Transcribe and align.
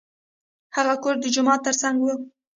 هغه 0.75 0.95
کور 1.03 1.15
د 1.19 1.25
جومات 1.35 1.59
تر 1.67 1.75
څنګ 1.81 1.97
و. 2.01 2.07